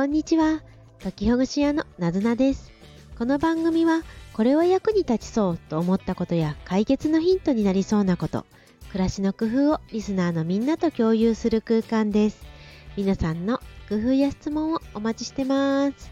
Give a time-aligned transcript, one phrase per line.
[0.00, 0.62] こんにちは。
[1.02, 2.72] 解きほぐし屋のなずなです。
[3.18, 4.00] この番組は、
[4.32, 8.46] これは役に立ちそうと思ったことや解決のヒントになりそうなこと、
[8.92, 12.42] 暮らしの工夫をリスナーのみんなと共有する空間です。
[12.96, 13.58] 皆さんの
[13.90, 16.10] 工夫や質問をお待ちしてます。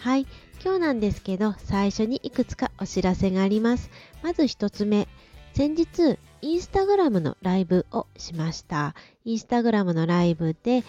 [0.00, 0.26] はい。
[0.62, 3.88] 今日なんですけど、最初にいくつかお知らせがあります。
[4.22, 5.08] まず一つ目。
[5.54, 8.94] 先日、インスタグラムのライブをしました。
[9.24, 10.84] インスタグラムのライブで、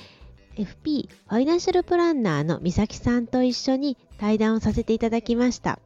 [0.58, 5.80] FP ファイナンシャルプランナーの美咲さんと一緒に対談をさせていただきました。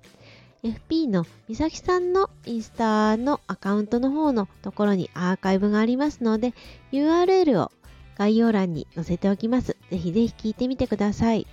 [0.64, 6.54] FP の美咲さんのインスタのアカウントの方のところにアーカイブがありますので
[6.92, 7.72] URL を
[8.18, 9.78] 概要欄に載せておきます。
[9.90, 11.48] ぜひぜひ聞いてみてください。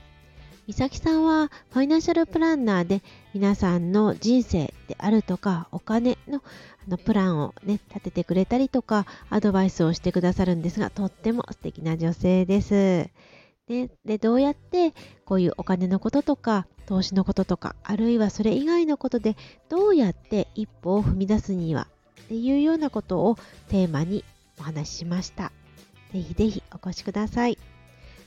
[0.66, 6.42] 美咲さんはファイナンシャルプランナーで皆さんの人生であるとかお金の
[6.86, 13.10] あのプランをね立ててくれたりとかアドバイスをしてくださるんですがとっても素敵な女性です。
[13.66, 14.92] ででどうやって
[15.24, 19.36] こういうお金のこととか投資のこととかあるいはそれ以外のことで
[19.70, 21.88] どうやって一歩を踏み出すには
[22.24, 23.36] っていうようなことを
[23.68, 24.22] テーマに
[24.58, 25.52] お話ししました。
[26.12, 27.58] ぜひぜひお越しください。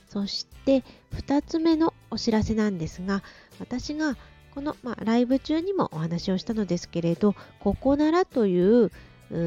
[0.08, 3.22] そして2つ目のお知らせなんですが
[3.60, 4.16] 私が
[4.58, 8.90] この、まあ、ライブ中にもお話をしたのですけれどここならという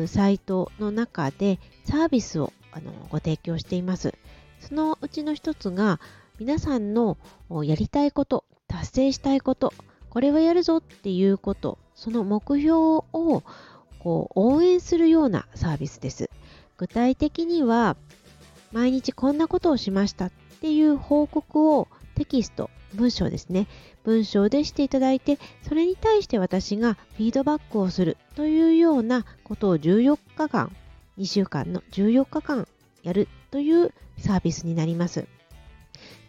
[0.07, 4.13] サイトの中でサービスをあのご提供しています。
[4.61, 5.99] そのうちの一つが
[6.39, 7.17] 皆さんの
[7.65, 9.73] やりたいこと達成したいこと
[10.09, 13.43] これはやるぞっていうことその目標を
[13.99, 16.29] こう応援するようなサービスです。
[16.77, 17.97] 具体的には
[18.71, 20.31] 毎日こんなことをしましたっ
[20.61, 21.89] ていう報告を
[22.21, 23.67] テキスト、文章ですね。
[24.03, 30.71] 文章でしていただいて、それに対して私がフィードバックをするというようなことを14日間、
[31.17, 32.67] 2週間の14日間
[33.01, 35.25] やるというサービスになります。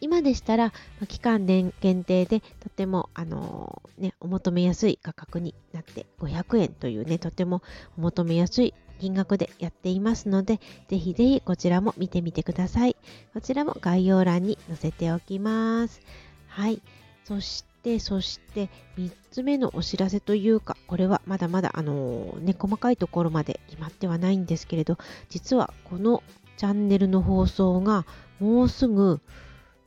[0.00, 0.72] 今でしたら、
[1.08, 1.72] 期間限
[2.04, 7.62] 定でとても、あのー、ね、お求めやすい価格になって500円というね、とても
[7.98, 8.72] お求めやすい
[9.02, 12.94] 金額でやっていますので、ぜひぜひこちらも見てみてください。
[13.34, 16.00] こちらも概要欄に載せておきます。
[16.46, 16.80] はい。
[17.24, 24.96] そして、そして3つ目のお知らせというか、これはまだまだあのね、細かいところまで決まってはないんですけれど、
[25.28, 26.22] 実はこの
[26.56, 28.06] チャンネルの放送が
[28.38, 29.20] もうすぐ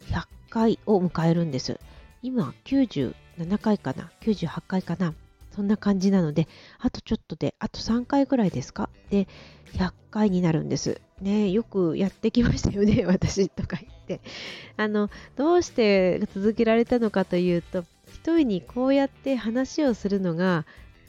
[0.09, 1.79] 100回を迎えるんです。
[2.21, 3.13] 今97
[3.61, 5.13] 回かな ?98 回かな？
[5.55, 6.47] そんな感じなので、
[6.79, 8.89] あとちょっとで、あと3回ぐらいですか？
[9.09, 9.27] で、
[9.73, 10.99] 100回になるんです。
[11.21, 14.21] ねよくやってきましたよね、 私とか言って。
[14.75, 20.65] あの、どうして続けられたのかというと、一人にこうやって話をするのが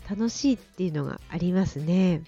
[0.09, 2.23] 楽しいっていうのがありますね。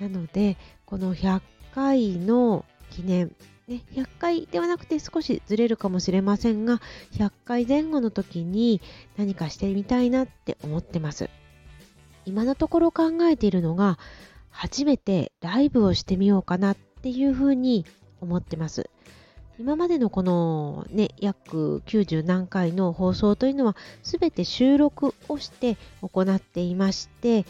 [0.00, 0.56] なので、
[0.86, 1.42] この100
[1.74, 3.32] 回の記念、
[3.68, 6.80] ね、100回ではなくて少しずれるかもしれませんが、
[7.12, 8.80] 100回前後の時に
[9.18, 11.28] 何かしてみたいなって思ってます。
[12.24, 13.98] 今のところ考えているのが、
[14.50, 17.84] 初めてライブをしてみようかなっていうふうに
[18.22, 18.88] 思ってます。
[19.58, 27.44] 今までのこのね、約90何回の放送というのは全て収録をして行っていまして、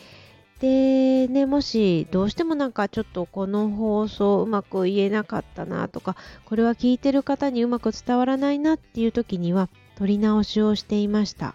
[0.60, 11.54] でね、もしどうしてもなんかちょっとこの放送うまく言えなかったなとか、これは聞いてる方にうまく伝わらないなっていう時には撮り直しをしていました。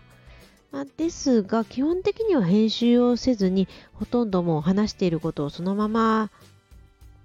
[0.72, 6.32] まあ、ですが、基本的には編集をせずに、ほとんどもう話していることをそのまま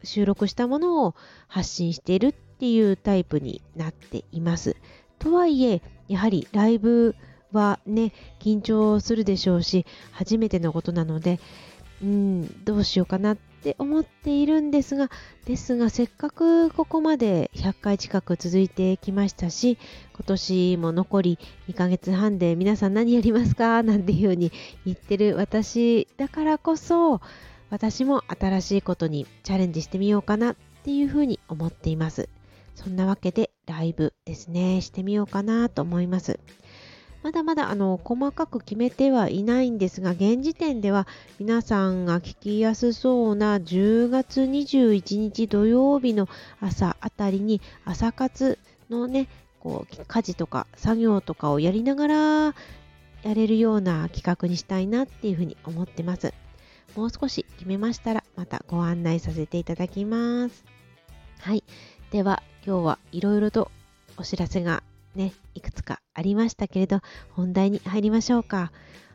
[0.02, 1.14] 収録したものを
[1.46, 4.76] 発信しているっていうタイプになっています。
[5.18, 7.14] とはいえ、やはりライブ
[7.52, 11.40] はね、緊張するでしょうし、初めてのことなので、
[12.02, 15.10] うん、どうしようかなって思っているんですが、
[15.44, 19.78] ですがせっかくここまで100回近く続いてきましたし、
[20.14, 21.38] 今年も残り
[21.68, 24.52] 2ヶ月半で皆さん何やりますかなんていうふうに
[24.84, 27.20] 言ってる私だからこそ、
[27.70, 32.28] 私も新しいことにチャレンジしてみようかなっていうふうに思っています。
[32.74, 36.38] そんなわけでライブですね、してみようかなと思います。
[37.22, 41.06] まだまだあの細かく決めてはいないんですが、現時点では
[41.38, 46.28] 皆さんが聞きやすそうな10月21日土曜日の
[46.60, 49.28] 朝あたりに朝活のね、
[49.60, 52.14] こう家事とか作業とかをやりながら
[53.24, 56.32] やれるような企画にしたいなっていうふうに思ってます。
[56.96, 60.64] もう少し決めましたらまたご案内させていただきます。
[61.40, 61.64] はい。
[62.10, 63.70] では今日はいろいろと
[64.16, 64.82] お知らせが
[65.18, 67.00] ね、いくつかありましたけれど、
[67.32, 68.72] 本題に入りましょうか。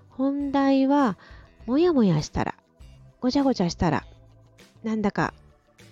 [0.10, 1.18] 本題は、
[1.66, 2.56] もやもやしたら、
[3.22, 4.04] ごちゃごちゃしたら、
[4.84, 5.34] なんだか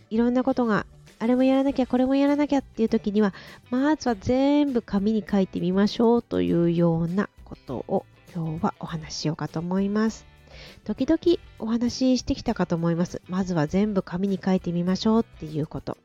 [0.09, 0.85] いろんなことが
[1.19, 3.33] あれもやらなきゃこれもやらなきゃっていう時には
[3.69, 8.05] まずは全部紙に書いてみましょうというようなことを
[8.35, 10.25] 今日はお話ししようかと思います。
[10.83, 13.21] 時々お話ししてきたかと思います。
[13.29, 15.97] まずは全部紙に書いてみましょうっていうこと。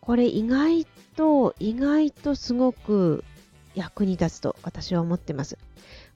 [0.00, 0.86] これ意外
[1.16, 3.24] と意外とすごく
[3.74, 5.58] 役に立つと私は思ってます。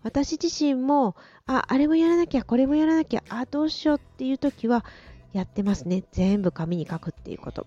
[0.03, 1.17] 私自身も
[1.47, 4.85] ああれもやらなきゃこれもやらなきゃあどうしようっていう時は
[5.33, 6.05] やってますね。
[6.13, 7.67] 全部紙に書くっていうこと。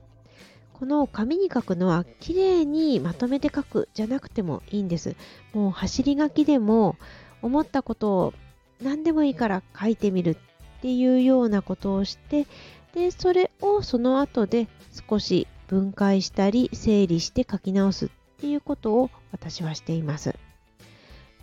[0.74, 5.16] この紙に書くのは綺麗にまとめて書くじゃなくてもいいんです。
[5.54, 6.98] もう走り書きでも
[7.42, 8.34] 思ったことを
[8.82, 12.46] 何でもいいから書いてみるっていうようなことをして
[12.94, 14.68] でそれをその後で
[15.10, 18.10] 少し分解したり整理して書き直すっ
[18.40, 20.36] ていうことを私はしています。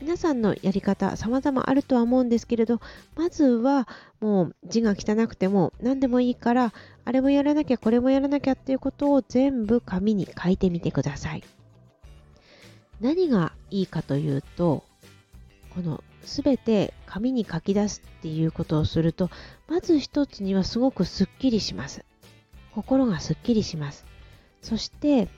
[0.01, 2.81] 皆さんのやり方様々あるとは思うんですけれど
[3.17, 3.89] まずは
[4.21, 6.73] もう字が汚くても何でもいいから
[7.05, 11.45] あれもやらなきゃこれもやらなきゃっていうことを全部紙に書いてみてください。
[13.01, 14.85] 何がいいかというと
[15.75, 19.31] この全て紙に書き出すっていうことをすると
[19.69, 22.05] まず一つにはすごくすっきりします。
[22.75, 24.05] 心がすっきりします。
[24.65, 25.29] そして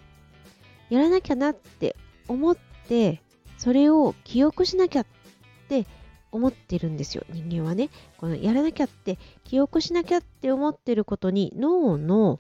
[0.88, 1.96] やらなきゃなって
[2.28, 2.56] 思っ
[2.88, 3.20] て
[3.58, 5.06] それを記憶しなきゃっ
[5.69, 5.84] て
[6.31, 7.88] 思ってるんですよ人間はね。
[8.19, 12.38] このやらなきゃって記憶しなきゃって思ってることに脳の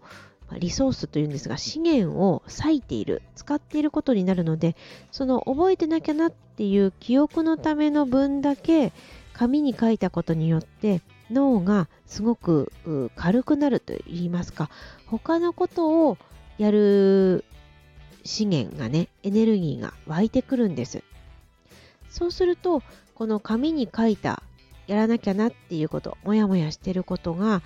[0.60, 4.76] リソースというんですが資源を割いている使っていることになるので
[5.10, 8.92] その覚えてなきゃなっていう記憶のための分だけ
[9.32, 11.00] 紙に書いたことによって
[11.32, 12.70] 脳がすごく
[13.16, 14.70] 軽くなると言いますか
[15.06, 16.16] 他のことを
[16.58, 17.44] やる
[18.24, 21.02] 資源がねエネルギーが湧いてくるんです
[22.08, 22.82] そうすると
[23.14, 24.42] この紙に書いた
[24.86, 27.60] やらなきゃなっていうこともやもやしてることが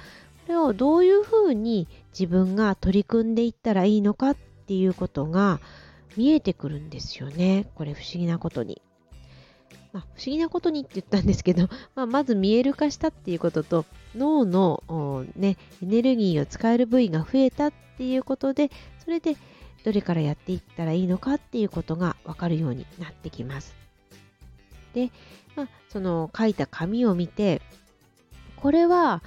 [0.47, 5.61] これをどういうふうに自分が取り組んでいったらいいのかっていうことが
[6.17, 8.83] 見えてくるんですよねこれ不思議なことに。
[9.93, 13.85] まあ、不思議なことにって言ったんですけど、 まあ、まず見える化したっていうことと
[14.15, 18.71] 脳の、ね、エネルギーを使える部位が増えたっていうことで
[19.05, 19.37] それで
[19.85, 23.75] どれからやっていったらいいのかっていうことが分かるようになってきます。
[24.95, 25.11] で、
[25.57, 27.63] まあ、その書いた紙を見て
[28.57, 29.23] これは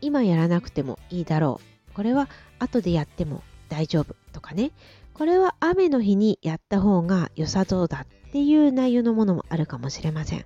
[0.00, 1.60] 今やらなくてもいいだろ
[1.90, 1.94] う。
[1.94, 2.28] これは
[2.58, 4.70] 後でやっても大丈夫とかね。
[5.14, 8.06] これは雨の日にやった方が良さそうだ。
[8.36, 10.44] っていう内容のものもあるかもしれません。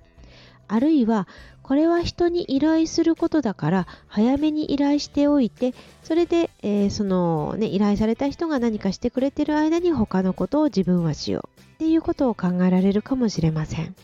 [0.69, 1.27] あるいは
[1.65, 13.97] これは人に依頼することだから早めに依頼しておいてそれで、えー、その、ね、依頼された人が何かしてくれてる間に他のことを自分はしようっていうことを考えられるかもしれません。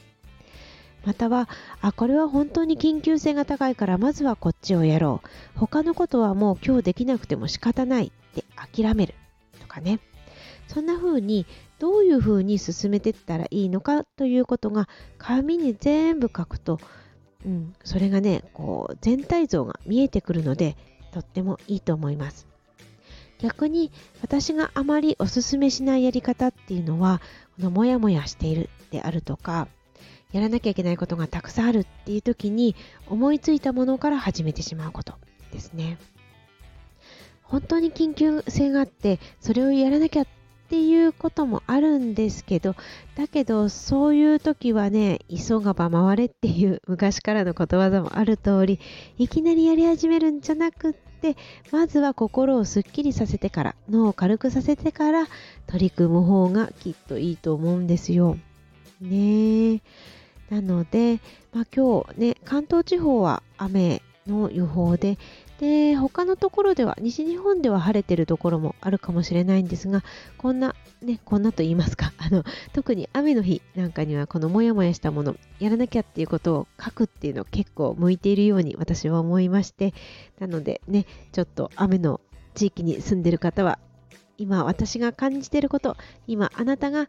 [1.05, 1.49] または、
[1.81, 5.21] あ、これは本当に緊急性が高いからまずはこっちをやろ
[5.55, 5.59] う。
[5.59, 9.15] 他のことはもう今日できなくても仕方ないって諦める
[9.61, 10.01] とかね。
[10.67, 11.47] そんな風に
[11.79, 14.89] どういう風に進めていったらいいのかということが
[15.19, 16.81] 紙に全部書くと、
[17.45, 20.77] うん、それがねこう全体像が見えてくるので
[21.13, 22.47] とってもいいと思います。
[23.39, 23.93] 逆に
[24.23, 27.21] 私があまりおすすめしないやり方っていうのは
[27.57, 29.69] このモヤモヤしているであるとか
[30.33, 32.75] やらなきゃいけないことがたくさんあるっていう時に
[33.07, 35.15] 思いついたものから始めてしまうこと
[35.53, 35.99] ですね。
[37.43, 40.27] 本当に緊急性があってそれをやらなきゃ
[40.67, 42.75] っていうこともあるんですけど
[43.15, 48.81] だけどそういう時はね急がば回れっていう 昔からのことわざもある通り
[49.17, 51.37] いきなりやり始めるんじゃなくって
[51.71, 55.29] まずは心をすっきりさせてから脳を軽くさせてから
[55.69, 58.37] 取り組む方がきっといいと思うんですよ。
[59.01, 59.83] ね
[60.51, 61.21] なので、
[61.53, 65.19] まあ、今日ね関東地方は雨の予報で
[65.59, 70.05] で他のところでは西日本では晴れてるところもあるかもしれないんですが
[70.37, 79.95] こんなねこんなと言いますかあの特に雨の日なんかにはこのモヤモヤしたものやらなきゃっていうことを書くっていうの結構向いているように私は思いまして
[80.39, 82.21] なのでねちょっと雨の
[82.55, 83.79] 地域に住んでる方は
[84.39, 87.09] 今私が感じてること今あなたが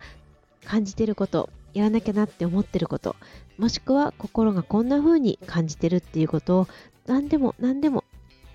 [0.63, 3.15] 感じてることやらなきゃなって思ってること
[3.57, 6.67] もしくは心がこんな風に感じてるっていうことを
[7.07, 8.03] 何でも何でも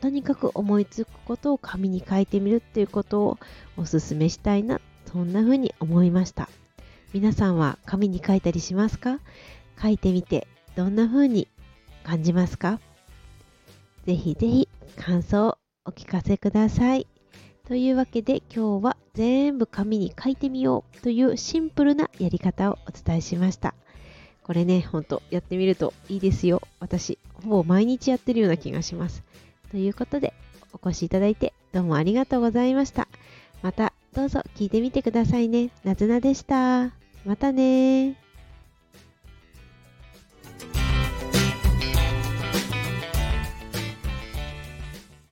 [0.00, 3.38] とにかく思いつくことを紙に書いてみるっていうことを
[3.76, 4.80] おすすめしたいな
[5.10, 6.48] そんな風に思いました。
[7.12, 9.20] 皆さんは紙に書いたりしますか？
[9.80, 11.48] 書いてみてどんな風に
[12.04, 12.80] 感じますか？
[14.06, 17.06] ぜひぜひ感想をお聞かせください。
[17.68, 23.74] というわけで今日は全部紙に書いてみようというシンプルなやり方をお伝えしました。
[24.42, 26.62] これねほんとやってみるといいですよ。
[26.80, 29.22] 私ほぼ毎日やってるような気がします
[29.70, 30.34] ということで、
[30.72, 33.08] お越しいただいてどうもありがとうございました。
[33.62, 35.70] またどうぞ聞いてみてくださいね。
[35.84, 36.92] なずなでした。
[37.24, 38.21] またね